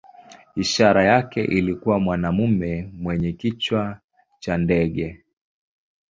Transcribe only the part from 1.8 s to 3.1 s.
mwanamume